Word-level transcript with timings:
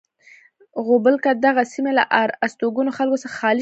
غوبل 0.85 1.15
کې 1.23 1.31
دغه 1.45 1.63
سیمې 1.73 1.91
له 1.99 2.03
آر 2.21 2.29
استوګنو 2.45 2.91
خلکو 2.97 3.21
څخه 3.23 3.35
خالی 3.39 3.57
شوې. 3.57 3.59